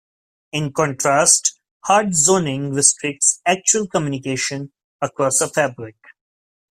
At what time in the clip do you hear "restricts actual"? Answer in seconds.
2.73-3.85